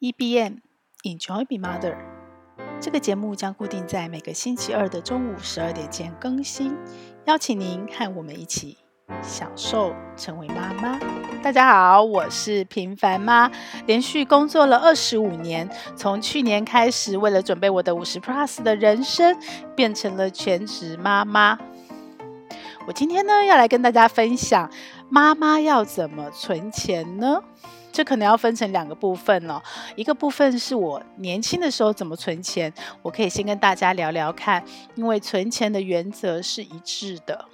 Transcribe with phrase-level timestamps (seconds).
[0.00, 0.60] EBM
[1.04, 1.94] Enjoy Be Mother，
[2.80, 6.74] 这个节目将固定在每个星期二的中午十二点前更新，
[7.26, 8.78] 邀请您和我们一起
[9.22, 10.98] 享受成为妈妈。
[11.42, 13.50] 大家好，我是平凡妈，
[13.84, 19.36] 连续工作了二十五年，从去年开始，为了准备我的五十 Plus 的人生，
[19.76, 21.58] 变成了全职妈妈。
[22.86, 24.70] 我今天呢，要来跟大家分享，
[25.10, 27.42] 妈妈要怎么存钱呢？
[28.00, 29.60] 这可能要分成两个部分哦。
[29.94, 37.44] 一个部分是我年轻的时候怎么存钱，我可以先跟大家聊聊看，因为存钱的原则是一致的。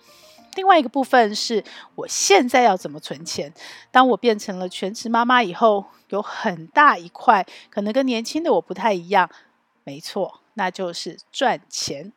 [0.54, 1.64] 另外一个部分是
[1.96, 3.52] 我现在要怎么存钱。
[3.90, 9.28] 当我变成了全职妈妈以后，有很大一块可能跟年轻的我不太一样。
[9.82, 12.12] 没错，那就是赚钱。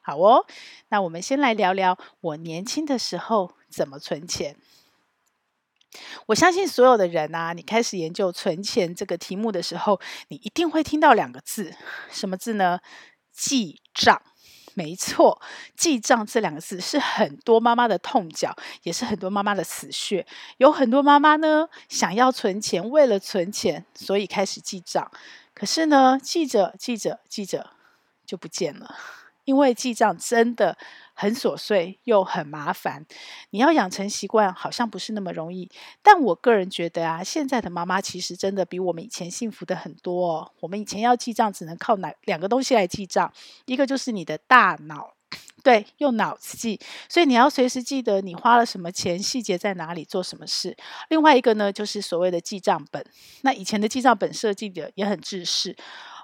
[0.00, 0.46] 好哦，
[0.88, 4.56] 那我们先来聊聊我年轻的时候怎么存钱。
[6.26, 11.74] 我相信所有的人啊，你开始研究存钱这个题目的时候，你一定会听到两个字，
[12.10, 12.80] 什么字呢？
[13.32, 14.22] 记账。
[14.74, 15.42] 没错，
[15.76, 20.24] 记账这两个字是很多妈妈的痛脚，也是很多妈妈的死穴。
[20.58, 25.10] 有很多妈妈呢，想要存钱，为了存钱，所以开始记账。
[25.52, 27.70] 可是呢，记着记着记着
[28.24, 28.94] 就不见了。
[29.44, 30.78] 因为记账真的
[31.20, 33.04] 很琐碎又很麻烦，
[33.50, 35.70] 你要养成习惯好像不是那么容易。
[36.02, 40.50] 但我个人觉得啊，现在的妈妈其实真的比我们以前幸福的很多哦。
[40.60, 43.30] 我们以前要记账只能靠哪两个东西来记账，
[43.66, 45.12] 一个就是你的大脑，
[45.62, 50.74] 对，用脑子记，所以你要随时记得你花了什么钱，细节在哪里，做什么事。
[51.10, 53.04] 另外一个呢，就是所谓的记账本。
[53.42, 55.76] 那以前的记账本设计的也很制式。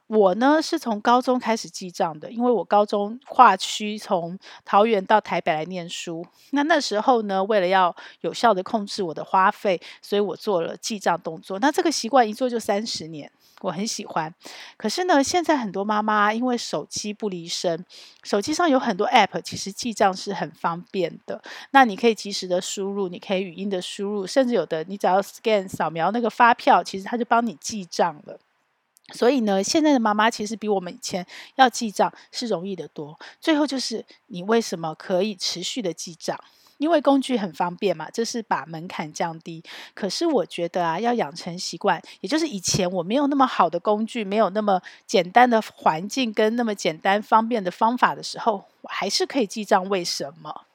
[0.09, 6.25] 我呢是从高中开始记账的，因为我高中跨区从桃园到台北来念书。
[6.51, 11.59] 那那时候呢，为了要有效的控制我的花费，所以我做了记账动作。
[11.59, 13.29] 那这个习惯一做就三十年，
[13.63, 14.33] 我很喜欢。
[14.77, 17.85] 可是呢，现在很多妈妈因为手机不离身，
[18.23, 21.43] 手机上有很多 App，其实记账是很方便的。
[21.73, 28.39] 那你可以及时的输入，你可以语音的输入，甚至有的你只要 scan 扫描那个发票，其实它就帮你记账了。
[29.13, 31.25] 所以呢，现在的妈妈其实比我们以前
[31.55, 33.19] 要记账是容易得多。
[33.41, 36.39] 最后就是你为什么可以持续的记账？
[36.79, 39.65] 因为工具很方便嘛，这是把门槛降低。
[39.95, 49.89] 可是我觉得啊，要养成习惯，也就是以前我没有那么好的工具，没有那么简单的环境跟那么简单方便的方法的时候，我还是可以记账。
[49.89, 50.66] 为什么？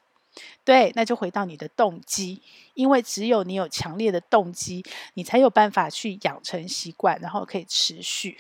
[0.64, 2.42] 对，那就回到你的动机，
[2.74, 4.84] 因为只有你有强烈的动机，
[5.16, 8.38] 你才有办法去养成习惯，然后可以持续。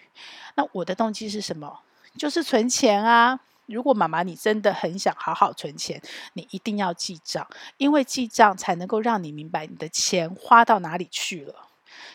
[0.55, 1.79] 那我的动机是什么？
[2.17, 3.39] 就是存钱啊！
[3.67, 6.01] 如果妈妈你真的很想好好存钱，
[6.33, 7.47] 你一定要记账，
[7.77, 11.67] 因为记账才能够让你明白你的钱花到哪里去了。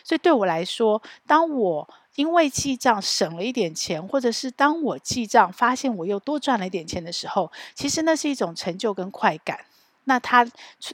[0.03, 9.65] 所以对我来说，当我因为记账省了一点钱，或者是当我记账发现我又多赚了一点钱的时候，其实那是一种成就跟快感。
[10.07, 10.47] 那它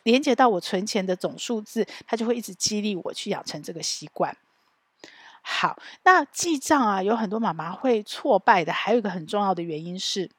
[0.04, 4.36] 连接到我存钱的总数字，它就会一直激励我去养成这个习惯。
[5.42, 10.30] 好，那记账啊，有很多妈妈会挫败的，还有一个很重要的原因是。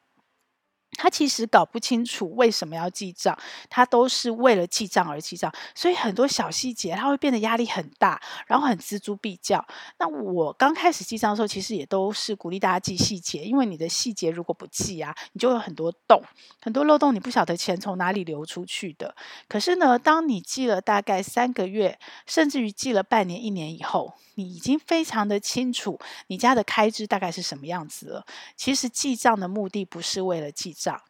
[0.95, 3.37] 他其实搞不清楚为什么要记账，
[3.69, 9.65] 他都是为了记账而记账，所以很多小细节他会变得压力很大，然后很锱铢必较。
[9.99, 16.23] 那我刚开始记账的时候，其实也都是鼓励大家记细节，因为你的细节如果不记啊，你就有很多洞，
[16.61, 19.15] 很多漏洞，你不晓得钱从哪里流出去的。
[19.49, 28.27] 可是呢，当你记了大概三个月，甚至于记了半年、一年以后，你已经非常的清楚你家的开支大概是什么样子了。
[28.57, 31.01] 其实记账的目的不是为了记账。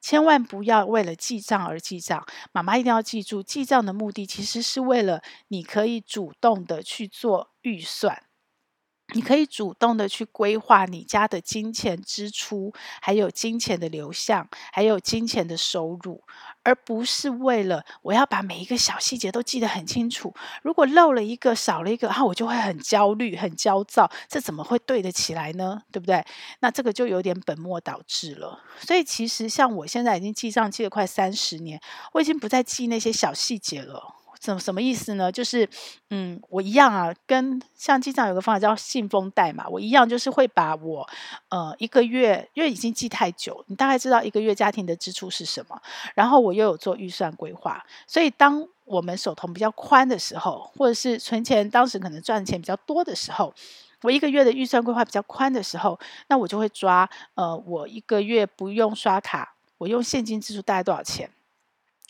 [0.00, 8.24] 千万不要为了记账而记账，妈妈一定要记住，记账的目的其实是为了你可以主动的去做预算。
[9.14, 16.24] 你可以主动的去规划你家的金钱支出，还有金钱的流向，还有金钱的收入，
[16.64, 20.32] 而不是为了我要把每一个小细节都记得很清楚。
[20.62, 25.82] 如果漏了一个，少了一个，啊，我就会很焦虑、很焦躁，这怎么会对得起来呢？
[25.90, 26.24] 对不对？
[26.60, 28.60] 那这个就有点本末倒置了。
[28.80, 31.80] 所以其实像我现在已经记账记了快三十年，
[32.12, 34.21] 我已经不再记那些小细节了。
[34.42, 35.30] 什么什么意思呢？
[35.30, 35.68] 就是，
[36.10, 41.08] 嗯，我一样啊，跟像记账有个方法叫信封袋嘛，我一样就是会把我，
[41.48, 45.80] 呃，一个月，因为已经记太久，你大概知道一个月家庭的支出是什么，
[46.16, 53.54] 然后我又有做预算规划，所以当我们手头比较宽的时候，或者是存钱当时可能赚的钱比较多的时候，
[54.02, 55.96] 我一个月的预算规划比较宽的时候，
[56.26, 61.30] 那我就会抓，呃，我一个月不用刷卡，我用现金支出大概多少钱？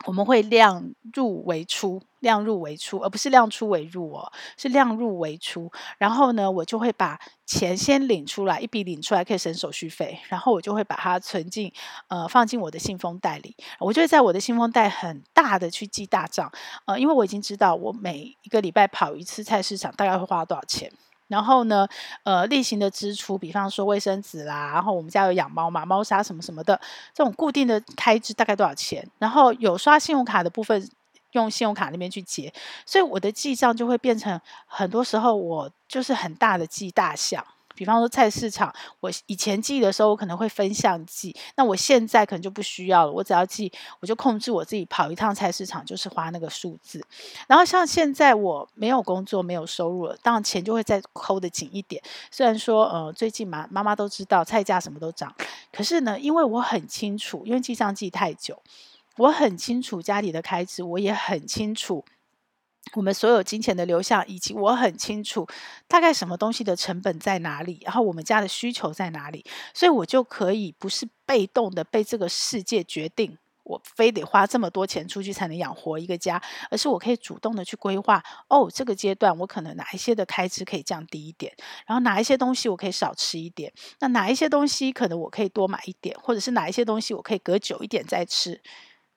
[0.04, 5.70] 我们会量入为出，量入为出，而不是量出为入哦，是量入为出。
[5.98, 10.18] 然后呢，我就会把钱先领出来，一笔领出来可以省手续费。
[10.28, 11.72] 然后我就会把它存进，
[12.08, 13.56] 呃，放进我的信封袋里。
[13.78, 16.50] 我就会在我的信封袋很大的去记大账，
[16.86, 20.90] 呃，因为我已经知道我每一个礼拜跑一次菜市场大概会花多少钱。
[21.28, 21.86] 然后呢，
[22.24, 26.80] 呃，例行的支出，比方说卫生纸啦，然后我们家有养猫嘛，猫砂什么什么的，
[27.14, 29.08] 这种固定的开支大概多少钱？
[29.18, 30.88] 然后有刷信用卡的部分，
[31.32, 32.52] 用信用卡那边去结，
[32.84, 37.46] 所以我的记账就会变成，很多时候我就是很大的记大小。
[37.82, 47.04] 比方说菜市场，我以前记的时候，我可能会分项记，那我现在可能就不需要了，我只要记，我就控制我自己跑一趟菜市场，就是花那个数字。
[47.48, 52.00] 然后像现在我没有工作，没有收入了，当然钱就会再抠得紧一点。
[52.30, 55.34] 虽然说，呃，最近嘛，妈妈都知道菜价什么都涨，
[55.72, 58.62] 可是呢，因为我很清楚，因为记账记太久，
[59.16, 62.04] 我很清楚家里的开支，我也很清楚。
[62.94, 65.46] 我们所有金钱的流向，以及我很清楚
[65.88, 78.22] 大概什么东西的成本在哪里，然后我们家的需求在哪里，所以我就可以不是被动的被这个世界决定，我非得花这么多钱出去才能养活一个家，而是我可以主动的去规划。
[78.48, 81.54] 哦，这个阶段我可能哪一些的开支可以降低一点，
[81.86, 88.60] 然后哪一些东西我可以少吃一点，那哪一些东西可能我可以多买一点，或者是哪一些东西我可以隔久一点再吃。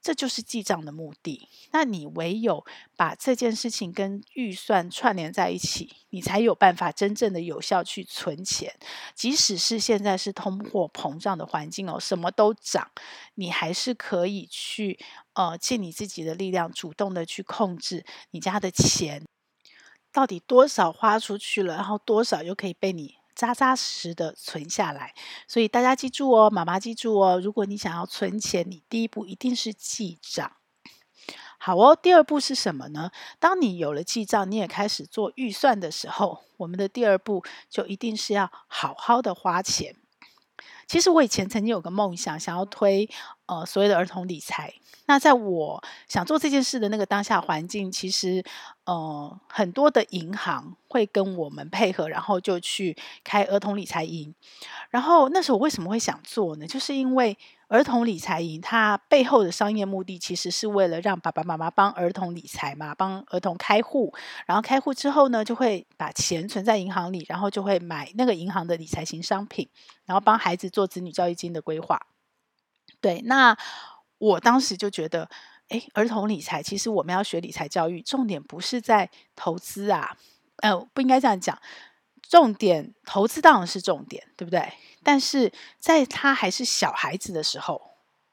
[0.05, 1.49] 这就是记账的目的。
[1.71, 2.63] 那你唯有
[2.95, 8.71] 把这件事情跟预算串联在一起，你才有办法真正的有效去存钱。
[9.15, 12.91] 即使是现在是通货膨胀的环境哦，什么都涨，
[13.33, 14.99] 你还是可以去
[15.33, 19.25] 呃尽你自己的力量，主动的去控制你家的钱
[20.13, 23.15] 到底多少花出去了，然后多少又可以被你。
[23.35, 25.13] 扎扎实实的存下来，
[25.47, 27.39] 所以大家记住哦，妈妈记住哦。
[27.39, 30.53] 如果你想要存钱，你第一步一定是记账。
[31.57, 33.11] 好哦，第二步是什么呢？
[33.39, 39.95] 当你有了记账，你也开始做预算的时候，我们的第二步就一定是要好好的花钱。
[40.87, 43.09] 其实我以前曾经有个梦想，想要推
[43.45, 44.73] 呃所谓的儿童理财。
[45.07, 48.43] 那在我想做这件事的那个当下环境，其实
[48.85, 54.33] 呃很多的银行会跟我们配合，然后就去开儿童理财营。
[54.89, 56.65] 然后那时候我为什么会想做呢？
[56.67, 57.37] 就是因为。
[57.67, 64.13] 儿童理财营，它背后的商业目的其实是为了让爸爸妈妈帮儿童理财嘛，帮儿童开户，
[64.45, 69.67] 然后开户之后呢，就会把钱存在银行里，然后就会买那个银行的理财型商品，
[70.05, 71.99] 然后帮孩子做子女教育金的规划。
[73.01, 73.57] 对，那
[74.17, 75.29] 我当时就觉得，
[75.69, 80.15] 哎，儿童理财其实我们要学理财教育，重点不是在投资啊，
[80.57, 81.57] 呃，不应该这样讲。
[82.35, 84.73] 重点投资当然是重点，对不对？
[85.01, 85.49] 但是
[85.79, 87.81] 在他还是小孩子的时候，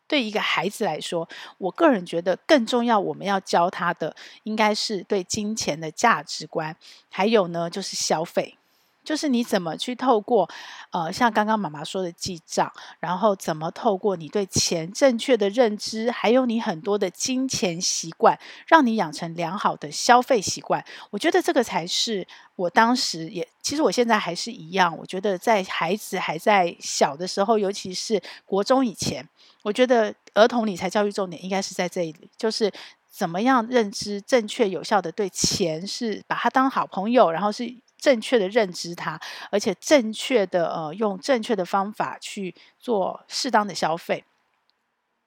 [0.09, 1.29] 对一个孩子来说，
[1.59, 6.77] 我个人觉得更重要，我们要教他的应该是对金钱的价值观，
[7.11, 8.59] 还有呢，就是消费。
[9.05, 10.49] 就是你怎么去透过，
[10.91, 20.85] 呃，像刚刚妈妈说的记账，然后怎么透过你对钱正确的认知，还有你很多的金钱习惯，让你养成良好的消费习惯。
[21.11, 24.97] 我觉得这个才是我当时也，其实我现在还是一样。
[24.97, 29.29] 我觉得在孩子还在小的时候，尤其是国中以前，
[29.63, 32.73] 我觉得儿童理财教育重点应该是在这里，就是
[33.11, 37.75] 怎么样认知正确有效的对钱是把它当好朋友，然后是。
[38.03, 44.25] 正确的认知它，而且正确的呃，用正确的方法去做适当的消费。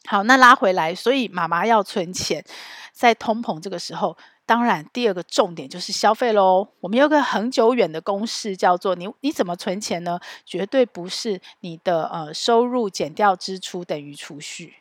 [0.07, 2.43] 好，那拉回来，所以妈妈要存钱，
[2.91, 6.67] 在通膨这个时候，当然第二个重点就是消费喽。
[6.81, 10.19] 我们有个很久远的公式，叫做你你怎么存钱呢？
[10.45, 14.75] 绝对不是你的呃收入减掉支出等于储蓄，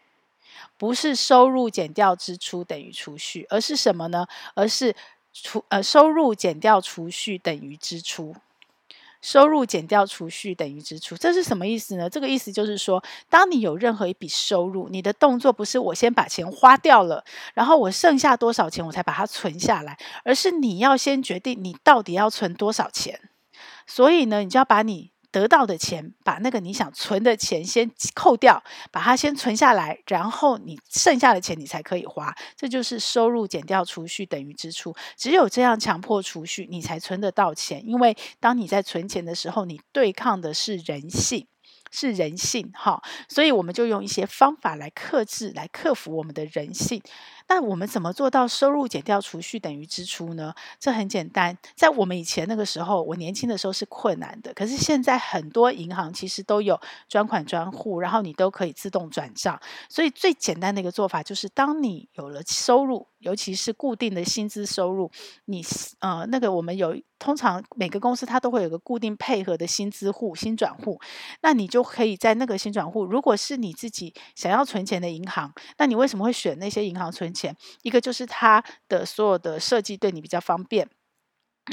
[0.77, 4.27] 不是收入减掉支出等于储蓄，而是什么呢？
[4.57, 4.97] 而是。
[5.35, 8.37] 除呃，收入减掉储蓄等于支出，
[9.21, 12.09] 收入减掉储蓄等于支出，这是什么意思呢？
[12.09, 23.21] 这个意思就是说，当你有任何一笔收入，你的动作不是我先把钱花掉了，然后我剩下多少钱我才把它存下来，而是你要先决定你到底要存多少钱。
[23.87, 25.14] 所以呢，你就要把你。
[25.35, 28.63] 得到的钱，把那个你想存的钱先扣掉，
[28.93, 32.33] 把它先存下来，然后你剩下的钱你才可以花。
[32.55, 34.95] 这就是收入减掉储蓄等于支出。
[35.17, 37.83] 只有这样强迫储蓄，你才存得到钱。
[37.85, 41.49] 因为当你在存钱的时候，你对抗的是人性。
[41.97, 47.01] 是人性哈，所以我们就用一些方法来克制，来克服我们的人性。
[47.49, 50.55] 那我们怎么做到收入减掉储蓄等于支出呢？
[50.81, 54.53] 这很简单，在我们以前那个时候，我年轻的时候是困难的。
[54.55, 59.61] 可是现在很多银行其实都有专款专户，然后你都可以自动转账。
[59.89, 65.11] 所以最简单的一个做法就是，当你有了收入，尤其是固定的薪资收入，
[65.45, 65.65] 你
[66.01, 71.01] 呃那个我们有通常每个公司它都会有个固定配合的薪资户、薪转户，
[71.43, 77.55] 那你就可以在那个薪转户，如果是你自己想要存钱的银行，那你为什么会选那些银行存钱？
[77.83, 80.89] 一个就是它的所有的设计对你比较方便，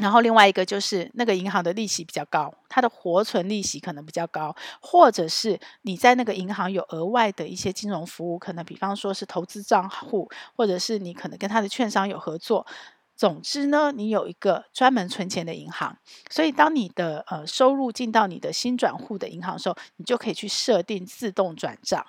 [0.00, 12.66] 然后另外一个就是那个银行的利息比较高，它的活存利息可能比较高，或者是你在那个银行有额外的一些金融服务，可能比方说是投资账户，或者是你可能跟他的券商有合作。
[13.14, 15.96] 总之呢，你有一个专门存钱的银行，
[16.30, 22.04] 所以当你的呃收入进到你的新转户的银行的时候，你就可以去设定自动转账。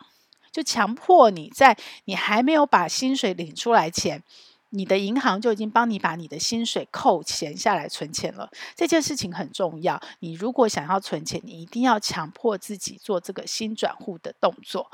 [0.53, 4.23] 就强迫你在你还没有把薪水领出来前，
[4.69, 8.49] 你的银行就已经帮你把你的薪水扣钱下来存钱了。
[8.75, 9.99] 这件事情很重要。
[10.19, 14.89] 你如果想要存钱，你一定要强迫自己做这个薪转户的动作。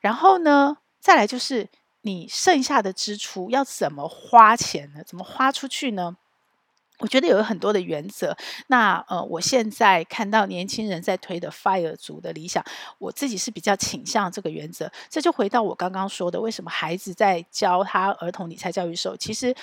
[0.00, 1.68] 然后呢，再来就是
[2.02, 5.02] 你剩下的支出要怎么花钱呢？
[5.06, 6.16] 怎么花出去呢？
[6.98, 8.36] 我觉得有很多的原则。
[8.68, 12.64] 那呃，我现在看到年轻人在推的 FIRE 族的理想，
[12.98, 14.90] 我自己是比较倾向这个原则。
[15.08, 19.54] 这就回到我刚刚说的，为什么孩子在教他儿童理财教育的时候，其实。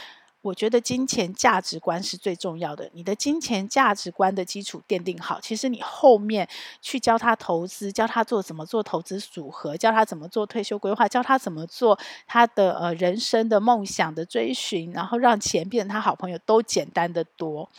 [0.44, 2.90] 我觉得金钱价值观是最重要的。
[2.94, 6.48] 你的金钱价值观的基础奠定好，其实你后面
[6.82, 11.98] 去教他投资，教他做怎么做投资组合，教他怎么做退休规划，教他怎么做
[12.28, 17.70] 他的呃人生的梦想的追寻，然后让钱变成他好朋友，都简单的多。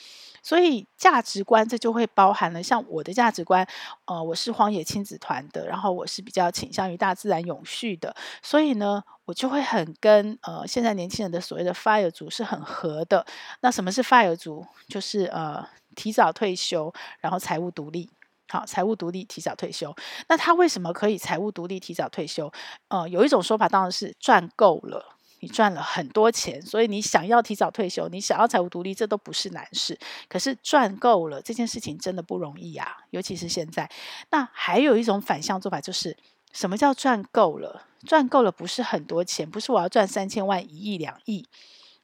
[0.45, 3.67] 所以价值观这就会包含了，像我的价值观，
[4.05, 13.25] 呃，我是荒野亲子团的，然后我是比较倾向于大自然永续的，所以呢，我就会很跟呃现在年轻人的所谓的 FIRE 族是很合的。
[13.63, 14.67] 那什么是 FIRE 族？
[14.87, 18.11] 就是呃提早退休，然后财务独立，
[18.49, 19.95] 好，财务独立提早退休。
[20.29, 22.53] 那他为什么可以财务独立提早退休？
[22.89, 25.14] 呃，有一种说法当然是赚够了。
[25.45, 29.99] 你赚了很多钱，所以你想要提早退休，你想要财务独立，这都不是难事。
[30.27, 33.91] 可是赚够了这件事情真的不容易啊，尤其是现在。
[34.31, 36.17] 那还有一种反向做法，就是
[36.55, 37.87] 什么叫赚够了？
[38.07, 41.47] 赚够了不是很多钱，不是我要赚三千万、一亿、两亿，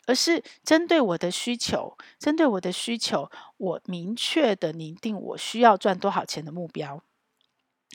[0.07, 7.03] 而是针对我的需求，针对我的需求，我明确的拟定我需要赚多少钱的目标。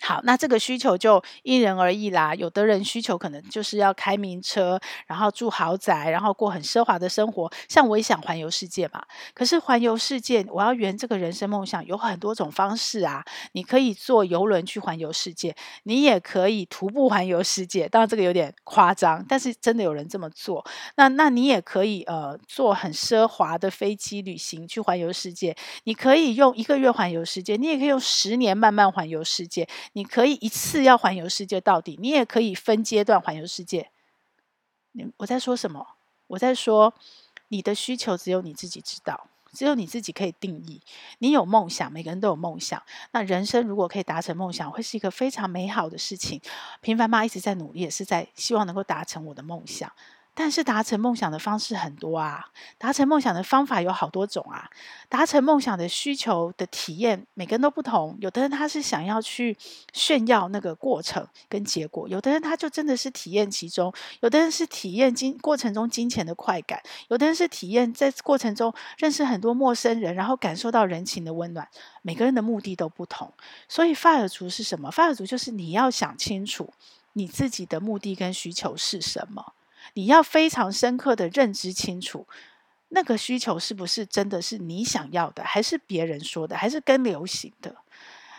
[0.07, 2.35] 好，那这个需求就因人而异啦。
[2.35, 7.51] 有的人需求可能就是要开名车，然后住豪宅，然后过很奢华的生活。
[7.67, 9.03] 像我也想环游世界嘛。
[9.33, 13.25] 可是环游世界，我要圆这个人生梦想，有很多种方式啊。
[13.53, 17.89] 你可以坐游轮去环游世界，你也可以徒步环游世界。
[17.89, 20.63] 当然这个有点夸张，但是真的有人这么做。
[20.97, 25.57] 那那你也可以呃坐很奢华的飞机旅行去环游世界。
[25.85, 29.67] 你可以用一个月环游世界，你也可以用十年慢慢环游世界。
[29.95, 33.89] 你可以一次要环游世界到底，你也可以分阶段环游世界。
[34.91, 35.87] 你我在说什么？
[36.27, 36.93] 我在说
[37.47, 40.81] 你的需求只有你自己知道，只有你自己可以定义。
[41.19, 42.83] 你有梦想，每个人都有梦想。
[43.11, 46.41] 那人生如果可以达成梦想，会是一个非常美好的事情。
[46.81, 49.89] 平凡妈一直在努力，也是在希望能够达成我的梦想。
[50.37, 52.45] 但是达成梦想的方式很多啊，
[52.77, 54.69] 达成梦想的方法有好多种啊，
[55.07, 58.17] 达成梦想的需求的体验，每个人都不同。
[58.19, 59.57] 有的人他是想要去
[59.93, 71.65] 炫耀那个过程跟结果，有的人他就真的是体验其中，有的人是体验金过程中金钱的快感，有的人是体验在过程中认识很多陌生人，然后感受到人情的温暖。
[72.01, 73.31] 每个人的目的都不同，
[73.69, 76.73] 所以 FIRE 族是什么？FIRE 族就是你要想清楚
[77.13, 79.53] 你自己的目的跟需求是什么。
[79.95, 82.27] 你要非常深刻的认知清楚，
[82.89, 87.75] 那个需求是不是真的是你想要的，还是别人说的，还是跟流行的？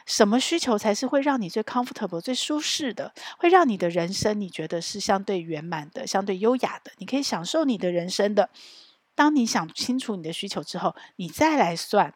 [0.07, 8.49] 什么需求才是会让你最 comfortable、最舒适的，会让你的人生你觉得是相对圆满的、相对优雅的，你可以享受你的人生的。
[9.17, 12.15] 当你想清楚你的需求之后，你再来算，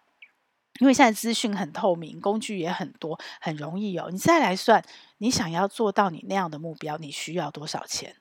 [0.78, 4.09] 因为现在资讯很透明，工具也很多，很容易哦。
[4.12, 4.85] 你再来算，
[5.18, 8.14] 你想要做到你那样的目标，你需要多少钱？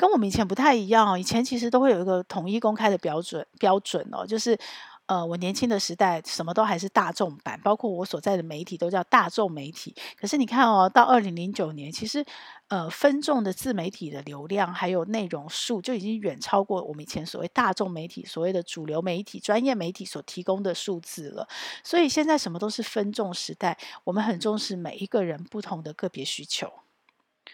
[0.00, 4.58] 跟我们以前不太一样哦，以前其实都会有一个统一公开的标准标准哦，就是
[5.04, 9.94] 呃，我年轻的时代什么都还是大众版，包括我所在的媒体都叫大众媒体。
[10.18, 12.24] 可是你看哦，到二零零九年，其实
[12.68, 21.46] 呃分众的自媒体的流量还有内容数就已经远超过我们以前所谓大众媒体、所谓的主流媒体、专业媒体所提供的数字了。
[21.84, 26.72] 所以现在什么都是分众时代，我们很重视每一个人不同的个别需求。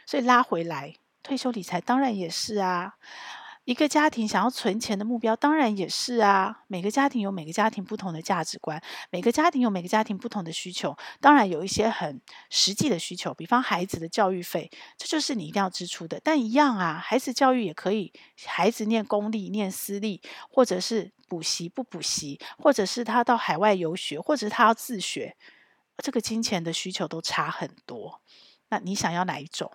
[0.05, 0.95] 所以拉回来，
[1.27, 2.95] 退休理财当然也是啊。
[3.65, 6.63] 一个家庭想要存钱的目标，当然也是啊。
[6.69, 8.81] 每个家庭有每个家庭不同的价值观，
[9.11, 10.97] 每个家庭有每个家庭不同的需求。
[11.21, 16.21] 当然有一些很实际的需求，比方孩子的教育费，这就是你一定要支出的。
[16.23, 18.13] 但一样啊，孩子教育也可以，
[18.47, 25.37] 孩子念公立、念私立，或者是补习不补习，或者是他到海外游学，或者是他要自学，
[25.99, 28.21] 这个金钱的需求都差很多。
[28.69, 29.73] 那你想要哪一种？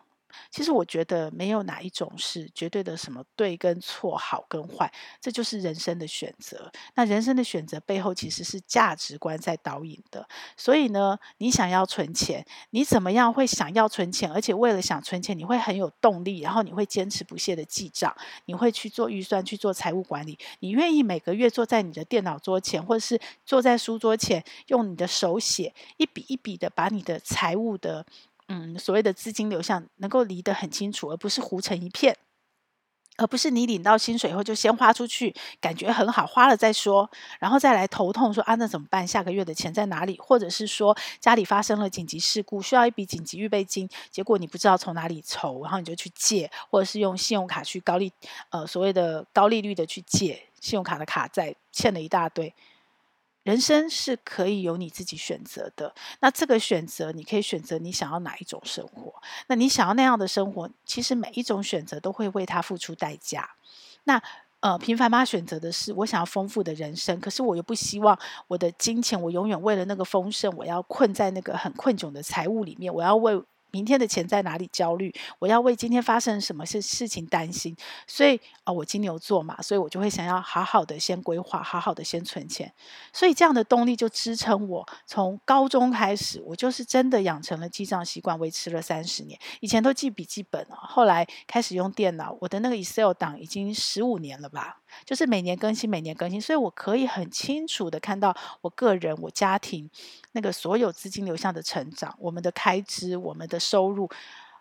[0.50, 6.72] 其实我觉得没有哪一种是绝对的什么对跟错、好跟坏，这就是人生的选择。
[6.96, 10.28] 那人生的选择背后其实是价值观在导引的。
[10.56, 14.32] 所以呢，你想要存钱，你怎么样会想要存钱？
[14.32, 20.38] 而且为了想存钱，你会很有动力，然后你会坚持不懈的记账，你会去做预算、去做财务管理。
[20.60, 28.06] 你愿意每个月坐在你的电脑桌前，或者是坐在书桌前，用你的手写一笔一笔的把你的财务的。
[28.54, 32.18] 嗯，所谓的资金流向能够理得很清楚，而不是糊成一片，
[33.16, 39.08] 而不是你领到薪水以后就先花出去，感觉很好，花了再说，然后再来头痛说啊，那怎么办？
[39.08, 40.20] 下个月的钱在哪里？
[40.20, 48.12] 或者是说家里发生了紧急事故，需要一笔紧急预备金，结果你不知道从哪里筹，然后你就去借，或者是用信用卡去高利，
[48.50, 52.54] 呃，所谓的高利率的去借信用卡的卡债，欠了一大堆。
[53.44, 55.94] 人生是可以由你自己选择的。
[56.20, 59.14] 那这个选择，你可以选择你想要哪一种生活。
[59.48, 63.50] 那你想要那样的生活，其实每一种选择都会为他付出代价。
[64.04, 64.22] 那
[64.60, 68.18] 呃，平凡妈选择的是我想要丰富的人生，可是我又不希望
[68.48, 73.42] 我的金钱，我永远为了那个丰盛，我要困在那个很困窘的财务里面，我要为。
[73.72, 74.70] 明天的钱在哪里？
[74.72, 77.76] 焦虑，我要为今天发生什么事事情担心。
[78.06, 82.72] 所以啊、我金牛座嘛，所以我就会想要好好的先规划，好好的先存钱。
[83.12, 89.40] 所以这样的动力就支撑我从高中开始，我就是真的养成了记账习惯，维持了三十年。
[89.62, 94.81] 以前都记笔记本啊，后来开始用电脑，我的那个 Excel 档已经十五年了吧。
[95.06, 99.90] 就是每年更新，每年更新，所以我可以很清楚的看到我个人、我家庭
[100.32, 104.10] 那个所有资金流向的成长，我们的开支、我们的收入，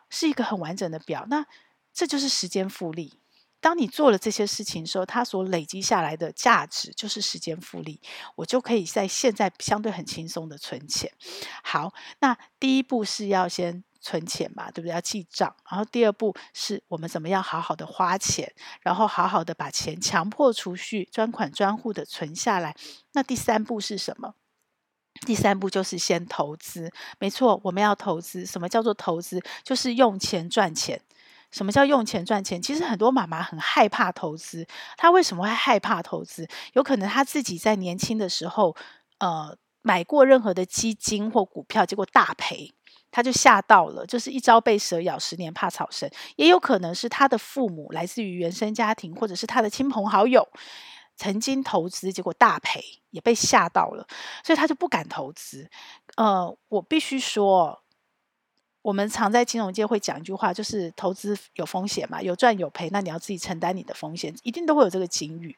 [0.08, 1.26] 是一个很完整的表。
[1.28, 1.44] 那
[1.92, 3.18] 这就是时间复利。
[3.60, 8.00] 当你做了这些事情的时候，它所累积下来的价值就是时间复利，
[8.36, 11.12] 我就可以在现在相对很轻松的存钱。
[11.62, 13.84] 好，那第一步是要先。
[14.00, 14.92] 存钱嘛，对不对？
[14.92, 15.54] 要记账。
[15.70, 22.74] 然后第二步是我们怎么样好好的花钱，然后好好的把钱强迫储蓄、专款专户的存下来。
[23.12, 24.34] 那第三步是什么？
[25.26, 26.90] 第三步就是先投资。
[27.18, 28.46] 没错，我们要投资。
[28.46, 29.42] 什么叫做投资？
[29.62, 31.02] 就是用钱赚钱。
[31.50, 32.62] 什么叫用钱赚钱？
[32.62, 34.66] 其实很多妈妈很害怕投资。
[34.96, 36.48] 她为什么会害怕投资？
[36.74, 38.76] 有可能她自己在年轻的时候，
[39.18, 42.72] 呃，买过任何的基金或股票，结果大赔。
[43.10, 46.10] 他就吓到了，就是一朝被蛇咬，十年怕草绳。
[46.36, 50.48] 也有可能是他的父母来自于原生家庭，或者是他的亲朋好友
[51.16, 54.06] 曾经投资，结果大赔，也被吓到了，
[54.44, 55.70] 所以他就不敢投资。
[56.16, 57.80] 呃，我必须说。
[58.82, 65.54] 我们常在金融界会讲一句话，就是投资有风险嘛，有赚有赔，那你要自己承担你的风险，一定都会有这个警语。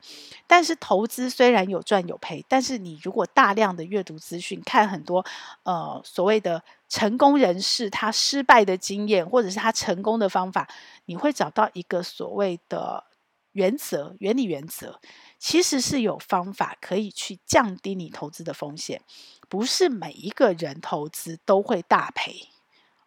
[0.49, 5.25] 但是投资虽然有赚有赔，但是你如果大量的阅读资讯，看很多
[5.63, 6.61] 呃所谓的
[6.93, 10.69] 成功人士他失败的经验，或者是他成功的方法，
[11.07, 13.05] 你会找到一个所谓的
[13.53, 15.01] 原则、原理、原则，
[15.39, 19.01] 其实是有方法可以去降低你投资的风险，
[19.49, 22.49] 不是每一个人投资都会大赔。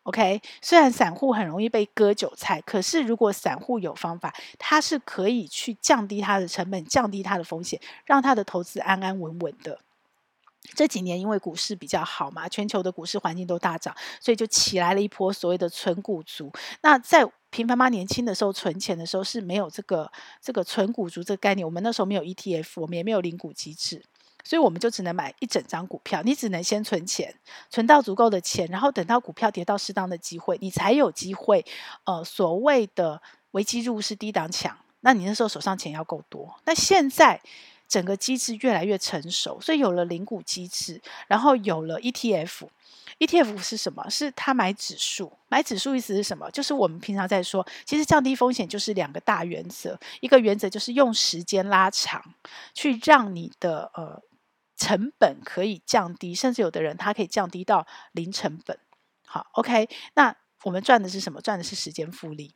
[0.01, 9.79] OK，虽然散户很容易被割韭菜，可是如果散户有方法，他是可以去降低他的成本，降低他的风险，让他的投资安安稳稳的。
[10.73, 16.51] 这几年因为股市比较好嘛，全球的股市环境都大涨，所以就起来了一波所谓的存股族。
[16.81, 24.03] 那在平凡妈年轻的时候存钱的时候是没有这个这个存股族这个概念，我们那时候没有 ETF，我们也没有零股机制。
[24.47, 27.33] 所以我们就只能买一整张股票，你只能先存钱，
[27.71, 31.65] 存到足够的钱，然后等到股票跌到适当的机会，你才有机会。
[32.03, 33.19] 呃，所谓的
[33.51, 36.59] 危机入市低档抢，那你那时候手上钱要够多。
[36.65, 37.41] 那现在
[37.87, 42.67] 整个机制越来越成熟，所以有了零股机制，然后有了 ETF。
[43.19, 44.09] ETF 是什么？
[44.09, 46.49] 是他买指数，买指数意思是什么？
[46.51, 52.33] 就是我们平常在说，其实降低风险就是两个大原则，一个原则就是用时间拉长，
[52.73, 54.21] 去让你的呃。
[54.77, 58.77] 成本可以降低，甚至有的人他可以降低到零成本。
[59.25, 61.39] 好，OK，那我们赚的是什么？
[61.39, 62.53] 赚的是时间复利。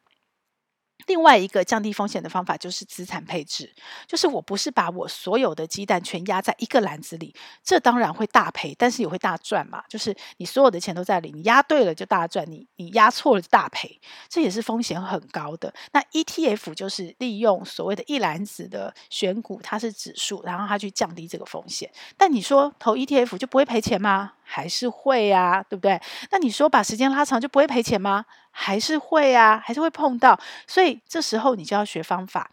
[1.08, 3.74] 另外一个降低风险的方法就是资产配置，
[4.06, 7.34] 就是我不是把我所有的鸡蛋全压在一个篮子里，
[7.64, 9.84] 这当然会大赔，但是也会大赚嘛。
[9.90, 15.74] 就是你所有的钱都在里，你压对了就大赚，你你压错了就大赔，这也是风险很高的。
[15.94, 21.92] 那 ETF 就是利用所谓的一篮子的选股，它是指数，然后它去降低这个风险。
[22.18, 24.34] 但你说投 ETF 就不会赔钱吗？
[24.52, 26.02] 还是会呀，对不对？
[26.32, 28.26] 那你说把时间拉长就不会赔钱吗？
[28.50, 30.40] 还是会呀，还是会碰到。
[30.66, 32.50] 所以这时候你就要学方法。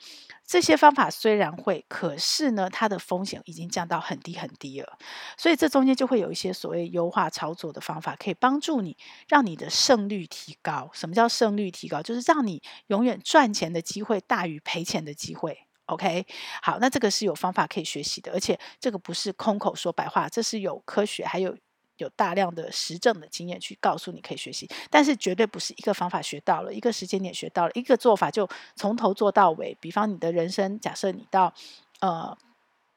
[0.47, 4.97] 这些方法虽然会，可是呢，它的风险已经降到很低很低了。
[5.37, 10.89] 所以这中间就会有一些所谓优化操作的方法，可以帮助你让你的胜率提高。
[10.93, 12.01] 什么叫胜率提高？
[12.01, 15.59] 就是让你永远赚钱的机会大于赔钱的机会。
[15.87, 16.27] OK，
[16.63, 21.57] 好，那这个是有方法可以学习的，而且这个不是空口说白话，这是有科学还有。
[21.99, 29.77] 有大量的实证的经验去告诉你可以学习，但是绝对不是一个方法学到了，一个时间点学到了，一个做法就从头做到尾。
[29.81, 31.53] 比方你的人生，假设你到
[32.01, 32.37] 呃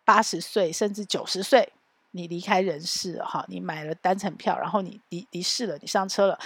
[0.04, 1.72] 八十岁甚至九十岁，
[2.12, 6.38] 你离开人世哈，你买了单程票，然后你离离世了，你上车了，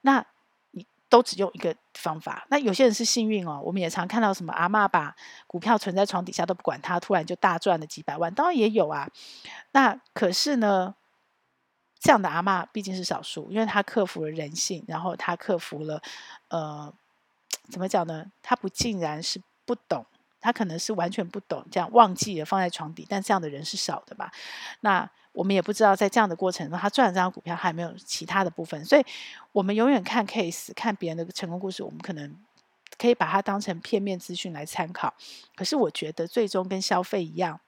[0.00, 0.24] 那
[0.72, 2.44] 你都只用一个方法。
[2.50, 5.14] 那有些人是幸运哦，我们也常看到什么阿嬷把
[5.46, 9.08] 股票存在床底下都不管它，突然就大赚了几百万，当然也有啊。
[9.70, 10.96] 那可是呢？
[12.00, 16.00] 这样的阿嬷毕竟是少数，因为她克服了人性，然后她克服了，
[16.48, 16.92] 呃，
[17.70, 18.24] 怎么讲呢？
[18.42, 20.06] 她不尽然是不懂，
[20.40, 24.30] 她可能是完全不懂，这样忘记了放在床底，但这样的人是少的吧？
[24.80, 29.04] 那我们也不知道，在这样的过程中，他赚了这张股票，还有没有其他的部分，所以
[29.52, 32.36] 我们永远看 case，看别人的成功故事，我们可能
[32.96, 35.14] 可以把它当成片面资讯来参考。
[35.54, 37.60] 可是我觉得，最终跟消费一样。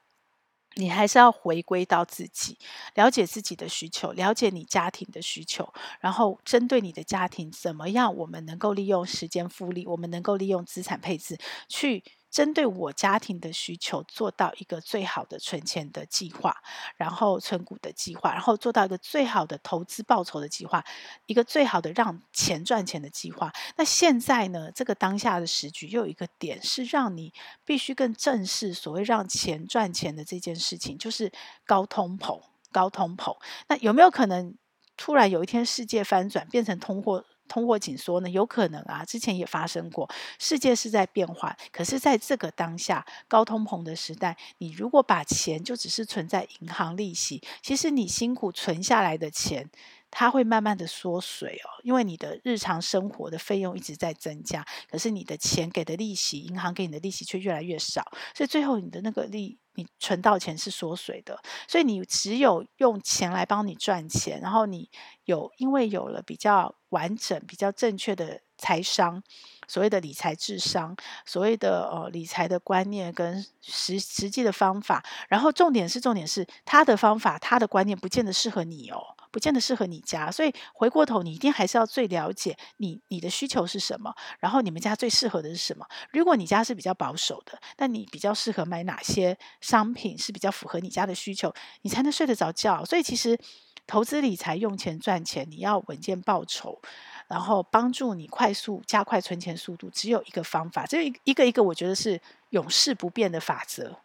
[0.76, 2.58] 你还是要回归到自己，
[2.94, 12.02] 了解自己的需求，了解你家庭的需求，然后针对你的家庭怎么样，我们能够利用时间复利，我们能够利用资产配置去。
[12.30, 16.56] 针对我家庭的需求，做到一个最好的存钱的计划，
[16.96, 20.84] 然后存股的计划，然后做到一个最好的投资报酬的计划，
[21.26, 23.52] 一个最好的让钱赚钱的计划。
[23.76, 27.32] 那现在呢，这个当下的时局又有一个点是让你
[27.64, 31.32] 必须更正视所谓让钱赚钱的这件事情，就是
[31.66, 32.40] 高通膨。
[32.72, 34.54] 高通膨，那有没有可能
[34.96, 37.24] 突然有一天世界翻转，变成通货？
[37.50, 38.30] 通货紧缩呢？
[38.30, 40.08] 有可能啊，之前也发生过。
[40.38, 49.68] 世界是在变化，可是在这个当下高通膨的时代，你如果把钱就只是存在银行利息，其实你辛苦存下来的钱，
[50.12, 59.58] 它会慢慢的缩水哦，因为你的日常生活的费用一直在增加，可是你的钱给的利息，银行给你的利息却越来越少，所以最后你的那个利。
[59.74, 64.90] 你存到钱是缩水的，所以你只有用钱来帮你赚钱，然后你
[65.24, 69.22] 有因为有了比较完整、比较正确的财商，
[69.68, 79.16] 所谓的理财智商，所谓的呃理财的观念跟实实际的方法，然后重点是重点是他的方法、他的观念不见得适合你哦。
[79.30, 85.86] 不见得适合你家，所以回过头，你一定还是要最了解你你的需求是什么，然后你们家最适合的是什么。
[86.12, 92.84] 如果你家是比较保守的，那你比较适合买哪些商品是比较符合你家的需求，你才能睡得着觉。
[92.84, 93.38] 所以其实
[93.86, 96.80] 投资理财用钱赚钱，你要稳健报酬，
[97.28, 103.96] 然后帮助你快速加快存钱速度，只有一个方法，这一个一个一个，我觉得是永世不变的法则。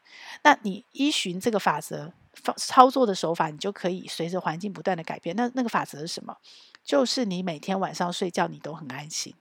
[0.44, 2.14] 那你依循这个法则。
[2.58, 5.36] 操作的手法，你就可以随着环境不断的改变。
[5.36, 6.38] 那那个法则是什么？
[6.84, 9.34] 就是你每天晚上睡觉，你都很安心。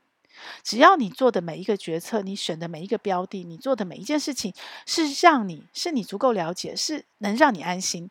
[0.63, 4.53] 只要你做的每一个决策，你选的每一个标的，你做的每一件事情，
[4.87, 8.11] 是让你是你足够了解，是能让你安心，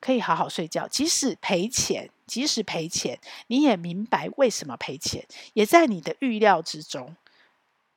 [0.00, 0.86] 可以好好睡觉。
[0.86, 3.18] 即使赔钱，即使赔钱，
[3.48, 7.16] 你也明白为什么赔钱，也在你的预料之中，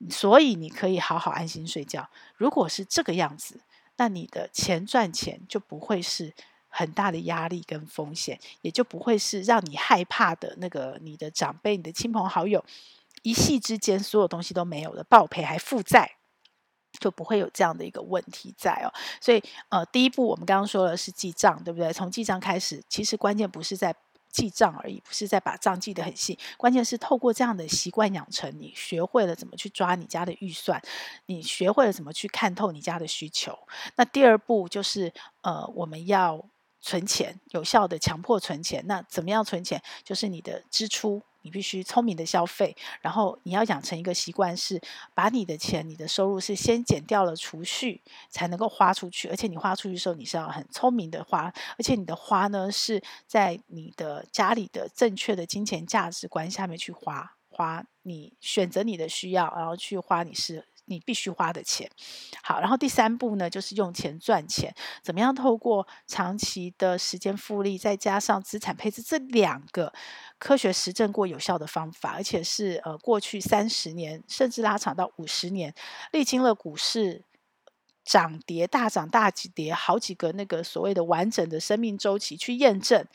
[0.09, 2.09] 所以你可以好好安心睡觉。
[2.35, 3.59] 如果是这个样子。
[3.97, 6.33] 那你的钱赚钱就不会是
[6.69, 12.63] 很大的压力跟风险，也就不会是让你害怕的那个你的长辈、你的亲朋好友
[13.23, 16.11] 一夕之间所有东西都没有了，爆赔还负债，
[16.99, 18.93] 就不会有这样的一个问题在哦。
[19.19, 21.91] 所以呃，第一步我们刚刚说的是记账，对不对？
[21.91, 23.95] 从记账开始，其实关键不是在。
[24.29, 26.37] 记账而已，不是在把账记得很细。
[26.57, 30.81] 关键是透过这样的习惯养成，你学会了怎么去抓你家的预算，
[31.25, 33.57] 你学会了怎么去看透你家的需求。
[33.95, 36.43] 那第二步就是，呃，我们要
[36.81, 38.83] 存钱，有效的强迫存钱。
[38.87, 39.81] 那怎么样存钱？
[40.03, 41.21] 就是你的支出。
[41.47, 44.81] 你必须聪明的消费，然后你要养成一个习惯，是
[45.13, 49.29] 把你的钱、你的收入是先减掉了储蓄，才能够花出去。
[49.29, 51.45] 而且你花出去的时候，你是要很聪明的花，
[51.77, 60.65] 而且你的花呢是在你的家里的正确的金钱价值观下面去花，花你选择你的需要，然后去花你是。
[60.89, 61.89] 你必须花的钱，
[62.41, 64.73] 好，然后第三步呢，就是用钱赚钱。
[65.03, 69.91] 怎么样透过长期的时间复利，再加上资产配置这两个
[70.39, 75.73] 科学实证过有效的方法，而且是呃过去三十年甚至拉长到五十年，
[76.11, 77.23] 历经了股市
[78.05, 83.05] 涨跌大涨大几跌好几个那个所谓的完整的生命周期去验证，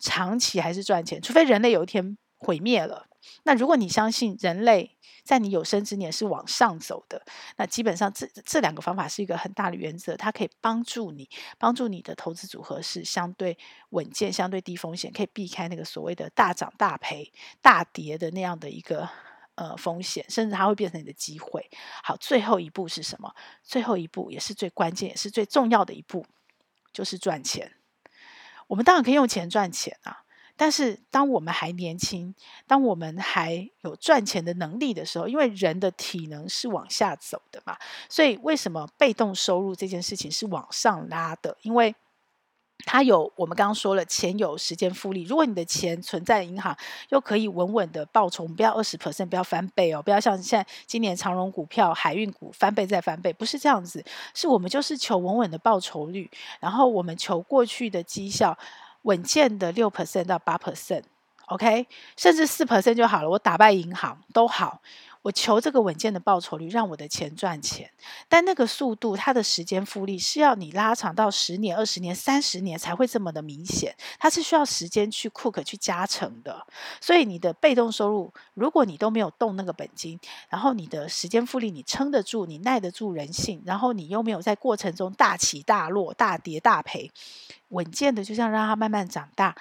[0.00, 1.22] 长期还是赚钱。
[1.22, 3.06] 除非人类有一天毁灭了，
[3.42, 7.22] 那如果你相信人类，在你有生之年是往上走的，
[7.56, 11.28] 那基本上这这两个方法是一个很大的原则，它可以帮助你，
[11.58, 13.56] 帮助你的投资组合是相对
[13.90, 19.08] 稳健、相对低风险，可以避开那个所谓的大涨大赔、大跌的那样的一个
[19.56, 21.70] 呃风险，甚至它会变成你的机会。
[22.02, 23.34] 好，最后一步是什么？
[23.62, 26.24] 最后一步也是最关键，也是最重要的一步，
[26.92, 27.74] 就是赚钱。
[28.66, 30.24] 我们当然可以用钱赚钱啊。
[30.62, 32.34] 但是，当我们还年轻，
[32.66, 37.78] 当我们还有赚钱的能力的时候，因为人的体能是往下走的嘛，
[38.10, 41.56] 所以为什么被动收入这件事情是往上拉的？
[41.62, 41.94] 因为
[42.84, 45.22] 它有我们刚刚说了，钱有时间复利。
[45.22, 46.76] 如果你的钱存在银行，
[47.08, 58.58] 又可以稳稳的报酬，不要二十 percent，不要翻倍哦，不要像现在今年长荣股票、海运股翻倍再翻倍，不是这样子，是我们就是求稳稳的报酬率，然后我们求过去的绩效。
[59.02, 61.86] 稳健的六 percent 到八 percent，OK，
[62.16, 63.30] 甚至四 percent 就好了。
[63.30, 64.80] 我打败银行都好，
[65.22, 67.90] 我求这个稳健的报酬率，让我的钱赚钱。
[68.28, 73.94] 但那个速度，它的时间复利是要你拉长到十年、二十年、三十年才会这么的明显。
[74.18, 76.66] 它是需要时间去 cook 去加成的。
[77.00, 87.10] 所以你的被动收入，如果你都没有动那个本金，然后你的时间复利你撑得住，你耐得住人性，然后你又没有在过程中大起大落、大跌大赔。
[87.68, 89.54] 稳健的，就像让它慢慢长大。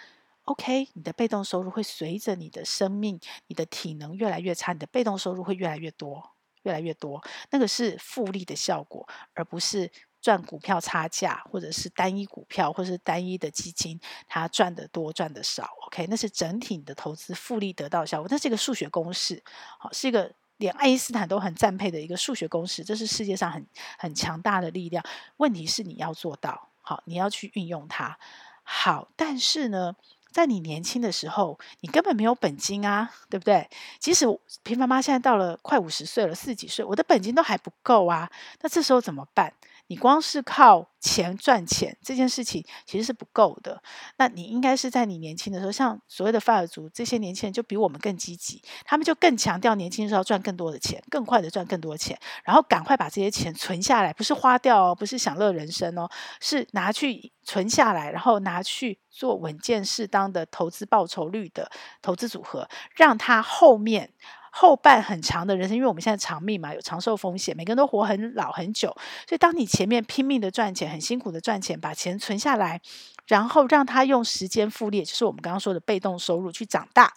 [0.50, 6.32] OK，你的被动收入会随着你的生命、你的体能越来越差，你的被动收入会越来越多、
[6.64, 7.24] 越来越多。
[7.52, 15.70] 那个是复利的效果，而不是赚股票差价，或者是单一股票，或者是单一的基金，它赚得多、赚得少。
[15.86, 18.28] OK，那是整体你的投资复利得到效果。
[18.32, 19.44] 那是一个数学公式，
[19.78, 22.84] 好，是一个连爱因斯坦都很赞佩的一个数学公式。
[22.84, 23.64] 这是世界上很
[24.00, 25.06] 很强大的力量。
[25.38, 26.70] 问题是你要做到。
[26.82, 28.18] 好，你要去运用它。
[28.64, 29.96] 好，但是呢，
[30.32, 33.70] 在你年轻的时候，你根本没有本金啊，对不对？
[34.00, 34.26] 即使
[34.64, 38.30] 平凡妈现在到了快五十岁了，四十几岁，我的本金都还不够啊。
[38.62, 39.52] 那这时候怎么办？
[39.90, 43.82] 你光是靠钱赚钱这件事情其实是不够的。
[44.18, 56.08] 那你应该是在你年轻的时候，像所谓的法尔族这些年轻人就比我们更积极，他们就更强调年轻的时候赚更多的钱，更快的赚更多钱，然后赶快把这些钱存下来，不是花掉哦，不是享乐人生哦，
[56.40, 61.72] 是拿去存下来，然后拿去做稳健适当的投资报酬率的
[62.02, 64.14] 投资组合，让他后面。
[64.52, 68.90] 后半很长的人生，因为我们现在长命嘛，有长寿风险，每个人都活很老很久。
[69.28, 72.82] 所以，当你前面拼命的赚钱，很辛苦的赚钱，把钱存下来，
[73.28, 77.14] 然后让他用时间复利，就是我们刚刚说的被动收入去长大。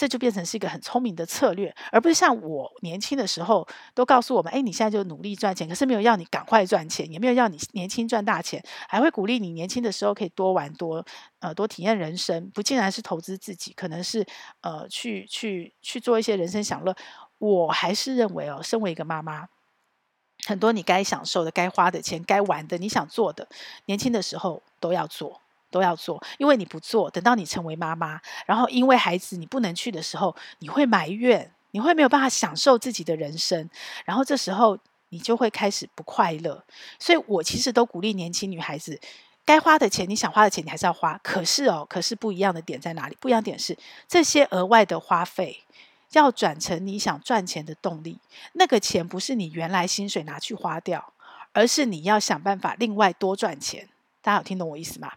[0.00, 11.04] 这就变成是一个很聪明的策略，而不是像我年轻的时候都告诉我们：哎，你现在就努力赚钱，可是没有要你赶快赚钱，也没有要你年轻赚大钱，还会鼓励你年轻的时候可以多玩多
[11.40, 14.24] 呃多体验人生，不竟然是投资自己，可能是
[14.62, 16.96] 呃去去去做一些人生享乐。
[17.36, 19.48] 我还是认为哦，身为一个妈妈，
[20.46, 23.46] 很多你该享受的、该花的钱、该玩的、你想做的，
[23.84, 25.42] 年轻的时候都要做。
[25.70, 33.70] 都要做，因为你不做，等到你成为妈妈，然后因为孩子你不能去的时候，你会埋怨，你会没有办法享受自己的人生，
[34.04, 34.76] 然后这时候
[35.10, 36.62] 你就会开始不快乐。
[36.98, 39.00] 所以我其实都鼓励年轻女孩子，
[39.44, 41.18] 该花的钱，你想花的钱，你还是要花。
[41.22, 43.16] 可是哦，可是不一样的点在哪里？
[43.20, 43.76] 不一样点是
[44.08, 45.62] 这些额外的花费
[46.12, 48.18] 要转成你想赚钱的动力。
[48.54, 51.12] 那个钱不是你原来薪水拿去花掉，
[51.52, 53.88] 而是你要想办法另外多赚钱。
[54.22, 55.12] 大家有听懂我意思吗？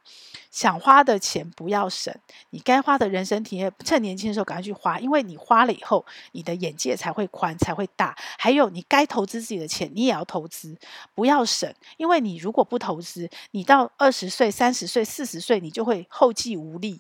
[0.49, 2.13] 想花的钱不要省，
[2.51, 8.15] 你该花的人生体验，趁年轻的时候赶快去花，因为你花了以后，你的眼界才会宽，才会大。
[8.37, 10.77] 还有，你该投资自己的钱，你也要投资，
[11.13, 16.99] 不要省，因为你如果不投资，你到二十岁、三十岁、四十岁，你就会后继无力。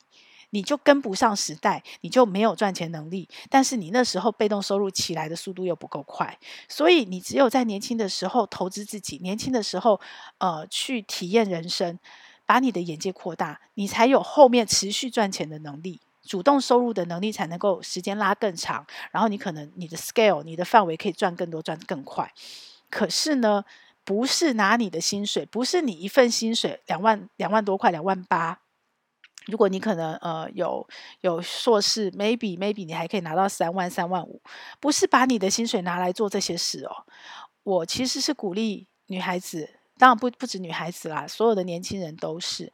[0.53, 3.27] 你就跟不上时代，你就没有赚钱能力。
[3.49, 6.37] 但是你那时候被动收入起来的速度又不够快，
[6.69, 9.99] 所以你只有在年轻的时候投资自己，年轻的时候
[10.37, 11.97] 呃去体验人生，
[12.45, 15.99] 把你的眼界扩大，你才有后面持续赚钱的能力。
[16.21, 22.31] 主动收入的能力才能够时间拉更长，然后你可能你的 scale、你的范围可以赚更多、赚更快。
[22.89, 23.65] 可是呢，
[24.05, 28.62] 不是拿你的薪水，不是你一份薪水两万两万多块、两万八。
[29.47, 30.87] 如果你可能呃有
[31.21, 34.41] 有硕士，maybe maybe 你还可以拿到三万、三万五，
[34.79, 37.05] 不是把你的薪水拿来做这些事哦。
[37.63, 42.71] 我其实是鼓励女孩子，当然不不止女孩子啦，所有的年轻人都是。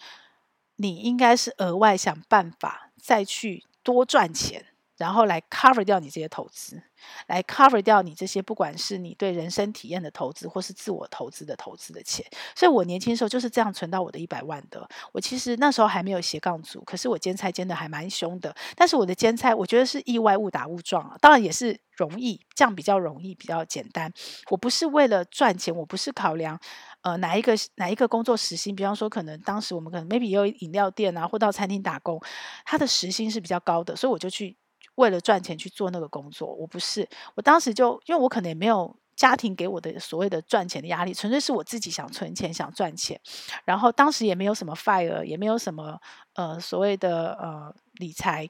[0.81, 4.67] 你应该是额外想办法再去多赚钱，
[4.99, 6.83] 然后来 cover 掉你这些投资，
[7.27, 12.25] 来 cover 掉你这些不管是你对人生体验的投资，或是自我投资的投资的钱。
[12.53, 14.87] 所以我年轻时候就是这样存到我的一百万的。
[15.13, 18.53] 我其实那时候还没有斜杠族，可是我兼差兼的还蛮凶的。
[18.75, 24.11] 但是我的兼差，我觉得是意外误打误撞啊，当然也是容易，这样比较容易，比较简单。
[24.49, 26.59] 我不是为了赚钱，我不是考量。
[27.01, 28.75] 呃，哪一个哪一个工作时薪？
[28.75, 32.21] 比方说，可能当时我们可能 maybe 有饮料店啊，或到餐厅打工，
[32.65, 34.57] 他的时薪是比较高的，所以我就去
[34.99, 36.53] 为了赚钱去做那个工作。
[36.53, 43.19] 我不是，我当时就因为我可能也没有家庭给我的所谓的赚钱的压力，纯粹是我自己想存钱、想赚钱。
[43.65, 45.99] 然后当时也没有什么 fire，也没有什么
[46.33, 48.47] 呃所谓的呃理财，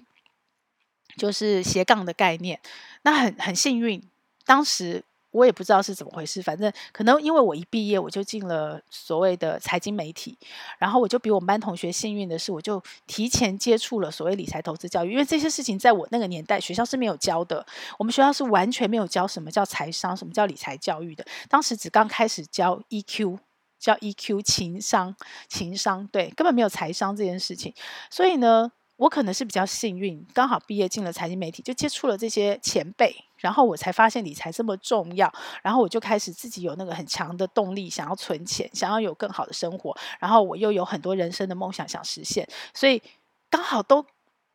[1.17, 2.59] 就是斜杠的概念。
[3.03, 4.03] 那很很幸运，
[4.45, 5.03] 当时。
[5.31, 10.37] 我也不知道是怎么回事，反正可能因为我一毕业我就进了所谓的财经媒体，
[10.79, 17.65] 然后我就比我们班同学幸运的是，我就提前接触了所谓理财投资教育，因为这些事情在我那个年代学校是没有教的，
[17.97, 23.37] 我们学校是完全没有教什么叫财商，什么叫理财教育的，当时只刚开始教 EQ，
[23.79, 25.15] 教 EQ 情商，
[25.47, 27.73] 情商，对，根本没有财商这件事情，
[28.09, 28.71] 所以呢。
[28.99, 35.31] 我可能是比较幸运，刚好毕业进了财经媒体，就接触了这些前辈，然后我才发现理财这么重要，
[35.63, 43.01] 然后我就开始自己有那个很强的动力，想要存钱，想要有更好的生活，然后我又有很多人生的梦想想实现，所以
[43.49, 44.05] 刚好都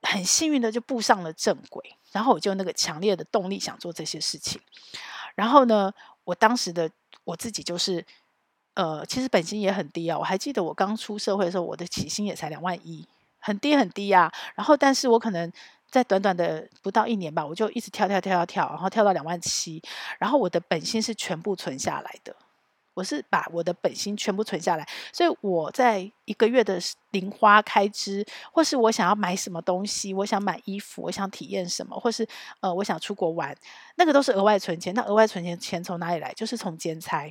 [0.02, 4.60] 很幸运的就步上了正轨，然后我就那个强烈的动力想做这些事情，
[5.34, 5.90] 然后呢，
[6.24, 6.90] 我当时的
[7.24, 8.04] 我自己就是，
[8.74, 13.08] 呃，其实本薪也很低啊，我还记得我刚出社会的时候，我的起薪也才两万一。
[13.44, 15.52] 很低很低啊，然后但是我可能
[15.90, 19.82] 在短短的不到一年吧，我就一直跳跳跳跳跳，然后跳到两万七，
[20.18, 22.34] 然后我的本薪是全部存下来的，
[22.94, 26.80] 我是把我的本薪全部存下来，所以我在一个月的
[27.10, 32.26] 零花开支，或是我想要买什么东西，我想买衣服，我想体验什么，或是
[32.60, 33.54] 呃我想出国玩，
[33.96, 34.94] 那个都是额外存钱。
[34.94, 36.32] 那额外存钱钱从哪里来？
[36.32, 37.30] 就是从兼差。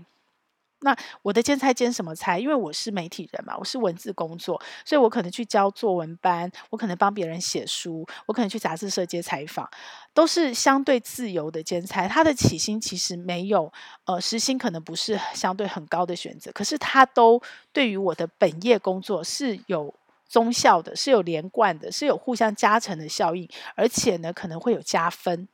[0.84, 2.38] 那我的兼差兼什么差？
[2.38, 9.70] 因为我是媒体人嘛，我是文字工作，所以我可能去教作文班，我可能帮别人写书，我可能去杂志社接采访，
[10.14, 12.08] 都是相对自由的兼差。
[12.08, 13.72] 他的起薪其实没有，
[14.06, 17.42] 呃，时薪可能不是相对很高的选择，可是他都
[17.72, 19.94] 对于我的本业工作是有
[20.28, 25.48] 忠效的，是有连贯的，是有互相加成的效应，而且呢，可能会有加分，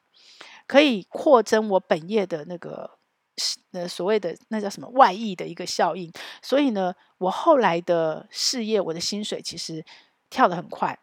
[0.66, 2.99] 可以扩增我本业的那个。
[3.72, 9.84] 呃，所谓的那叫什么外溢的一个效应，所以呢，我后来的事业，我的薪水其实
[10.30, 11.00] 跳得很快。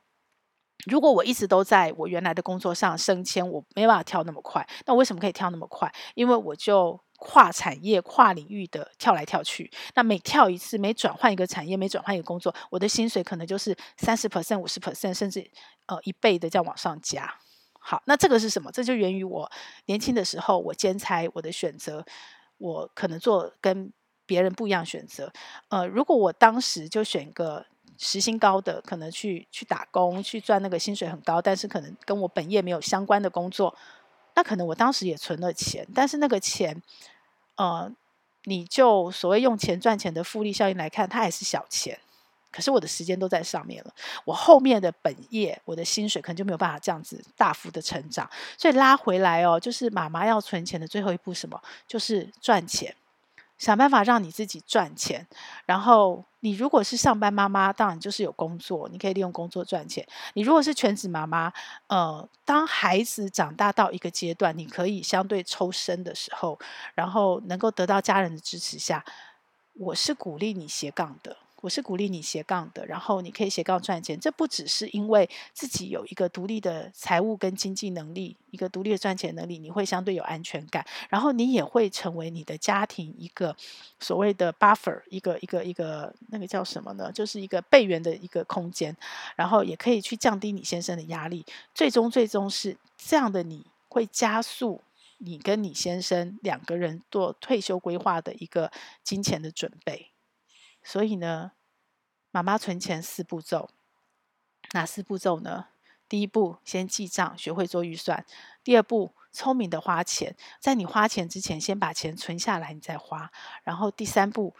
[0.87, 4.64] 如果我一直都在我原来的工作上升迁，我没办法跳那么快。
[4.87, 5.92] 那为什么可以跳那么快？
[6.14, 9.68] 因为我就跨产业、跨领域的跳来跳去。
[9.94, 15.51] 那每跳一次，每转换一个产业，每转换一个工作，我的薪水可能就是三十 percent、五十 percent，甚至
[15.87, 17.35] 呃一倍的这样往上加。
[17.88, 18.68] 好，那这个是什么？
[18.72, 19.49] 这就源于我
[19.85, 22.05] 年轻的时候，我兼差，我的选择，
[22.59, 23.92] 我可能做跟
[24.27, 25.33] 别人不一样选择。
[25.68, 27.64] 呃，如果我当时就选个
[27.96, 33.72] 时薪高的，可能去去打工，去赚那个薪水很高，但是可能跟我本业没有相关的工作，
[34.35, 36.83] 那可能我当时也存了钱，但是那个钱，
[37.55, 37.88] 呃，
[38.46, 42.01] 你就所谓用钱赚钱的复利效应来看，它还是小钱。
[42.57, 51.61] 可是我的时间都在上面了，我后面的本业，我的薪水可能就没有办法这样子大幅的成长，所以拉回来哦，就是妈妈要存钱的最后一步，什么？
[51.87, 52.97] 就是赚钱，
[53.59, 55.27] 想办法让你自己赚钱。
[55.66, 60.07] 然后你如果是上班妈妈，当然就是有工作，你可以利用工作赚钱。
[60.33, 61.53] 你如果是全职妈妈，
[61.88, 66.59] 呃，当孩子长大到一个阶段，你可以相对抽身的时候，
[66.95, 69.05] 然后能够得到家人的支持下，
[69.75, 71.37] 我是鼓励你斜杠的。
[71.62, 74.19] 我是鼓励你斜杠的，然后你可以斜杠赚钱。
[74.21, 80.87] 这不只是因为自己有一个独立的财务跟经济能力，一个独立的赚钱能力，你会相对有安全感。
[81.09, 83.57] 然后你也会成为你的家庭一个
[83.99, 87.11] 所谓的 buffer，一个一个一个那个叫什么呢？
[87.11, 88.95] 就是一个备援的一个空间。
[89.35, 91.45] 然后也可以去降低你先生的压力。
[91.75, 94.83] 最终，最终是这样的，你会加速
[95.19, 98.71] 你跟你先生两个人做退休规划的一个
[99.03, 100.11] 金钱的准备。
[100.87, 101.51] 所以呢，
[102.31, 103.68] 妈妈存钱四步骤，
[104.70, 105.66] 哪四步骤呢？
[106.09, 108.25] 第一步，先记账，学会做预算；
[108.62, 113.31] 第二步，聪明的花钱，在你花钱之前，先把钱存下来，你再花；
[113.64, 114.54] 然后第三步，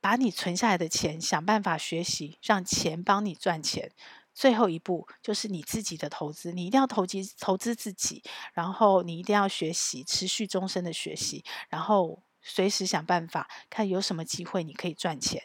[0.00, 3.88] 把你存下来的钱想办法学习，让钱帮你赚钱；
[4.32, 8.22] 最后一步就是你自己的投资，你一定要投机投资自己，
[8.52, 15.42] 然后你一定要学习，持续终身的学习，然后随时想办法看有什么机会你可以赚钱。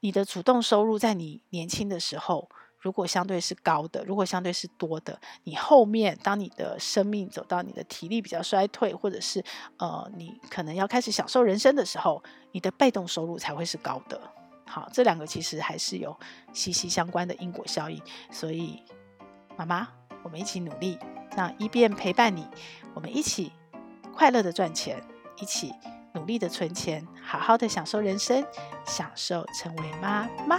[0.00, 9.42] 你的主动收入在你年轻的时候，如果相对是高的，如果相对是多的，你后面当你的生命走到你的体力比较衰退，或者是
[9.78, 12.22] 呃你可能要开始享受人生的时候，
[12.52, 14.20] 你的被动收入才会是高的。
[14.66, 16.14] 好，这两个其实还是有
[16.52, 18.02] 息息相关的因果效应。
[18.30, 18.82] 所以
[19.56, 19.88] 妈妈，
[20.22, 20.98] 我们一起努力，
[21.36, 22.46] 那一边陪伴你，
[22.94, 23.52] 我们一起
[24.12, 25.02] 快乐的赚钱，
[25.40, 25.72] 一起
[26.14, 28.44] 努力的存钱，好好的享受人生，
[28.86, 30.58] 享受成为妈妈。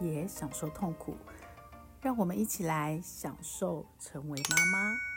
[0.00, 1.16] 也享受痛苦，
[2.00, 5.11] 让我们一起来享受成为妈妈。